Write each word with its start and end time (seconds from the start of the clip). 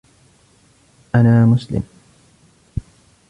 أنا 1.15 1.45
مسلم 1.45 1.83